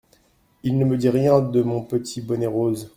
[0.63, 2.89] Il ne me dit rien de mon petit bonnet rose.